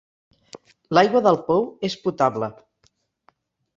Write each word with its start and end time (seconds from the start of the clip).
L'aigua 0.97 1.21
del 1.27 1.37
pou 1.49 1.67
és 1.91 1.99
potable. 2.07 2.53